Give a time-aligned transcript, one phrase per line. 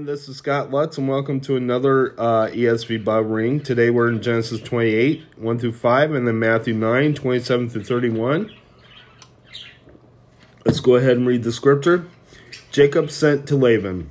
[0.00, 3.60] this is Scott Lutz, and welcome to another uh, ESV Bible reading.
[3.60, 8.50] Today we're in Genesis 28, 1 through 5, and then Matthew 9, 27 through 31.
[10.64, 12.06] Let's go ahead and read the scripture.
[12.70, 14.08] Jacob sent to Laban.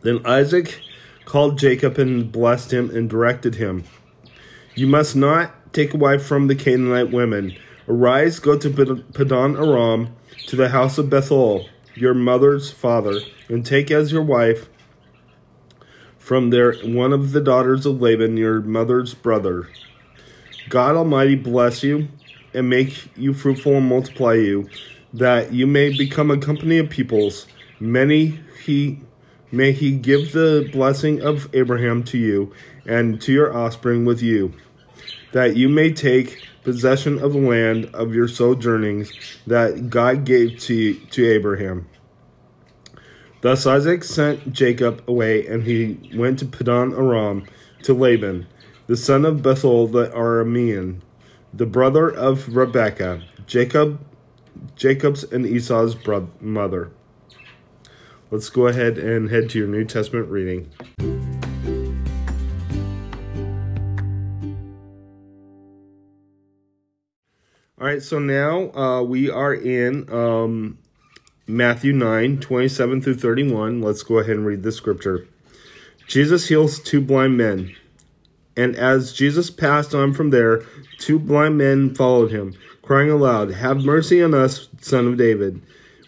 [0.00, 0.80] Then Isaac
[1.26, 3.84] called Jacob and blessed him and directed him
[4.74, 7.56] You must not take a wife from the Canaanite women.
[7.88, 10.16] Arise, go to Paddan-aram,
[10.48, 14.68] to the house of Bethuel, your mother's father, and take as your wife
[16.22, 19.68] from there one of the daughters of Laban, your mother's brother.
[20.68, 22.06] God Almighty bless you
[22.54, 24.68] and make you fruitful and multiply you,
[25.12, 27.48] that you may become a company of peoples.
[27.80, 29.00] Many he
[29.50, 32.54] may he give the blessing of Abraham to you
[32.86, 34.52] and to your offspring with you,
[35.32, 39.12] that you may take possession of the land of your sojournings
[39.48, 41.88] that God gave to, to Abraham.
[43.42, 47.44] Thus Isaac sent Jacob away, and he went to Paddan-aram
[47.82, 48.46] to Laban,
[48.86, 51.00] the son of Bethuel the Aramean,
[51.52, 54.00] the brother of Rebekah, Jacob,
[54.76, 56.92] Jacob's and Esau's brother, mother.
[58.30, 60.70] Let's go ahead and head to your New Testament reading.
[67.80, 70.78] All right, so now uh, we are in um,
[71.52, 73.82] Matthew 9, 27 through 31.
[73.82, 75.28] Let's go ahead and read the scripture.
[76.06, 77.76] Jesus heals two blind men.
[78.56, 80.62] And as Jesus passed on from there,
[80.98, 85.60] two blind men followed him, crying aloud, Have mercy on us, son of David.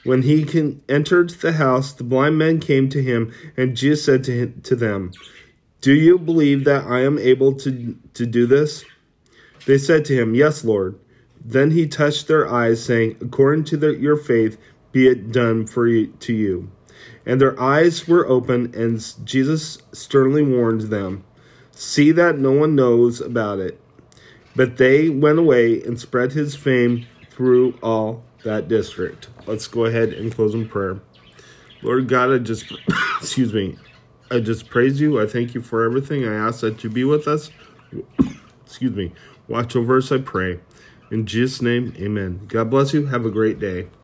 [0.05, 4.25] When he can, entered the house, the blind men came to him, and Jesus said
[4.25, 5.12] to, him, to them,
[5.83, 8.83] Do you believe that I am able to, to do this?
[9.67, 10.98] They said to him, Yes, Lord.
[11.47, 14.56] Then he touched their eyes, saying, According to your faith,
[14.95, 16.70] be it done for you, to you.
[17.27, 21.25] And their eyes were open, and Jesus sternly warned them,
[21.72, 23.81] See that no one knows about it.
[24.55, 29.28] But they went away and spread his fame through all that district.
[29.47, 31.00] Let's go ahead and close in prayer.
[31.82, 32.72] Lord God, I just,
[33.21, 33.76] excuse me,
[34.31, 35.21] I just praise you.
[35.21, 36.25] I thank you for everything.
[36.25, 37.50] I ask that you be with us.
[38.65, 39.12] excuse me.
[39.49, 40.61] Watch over us, I pray.
[41.11, 42.43] In Jesus' name, amen.
[42.47, 43.06] God bless you.
[43.06, 43.88] Have a great day.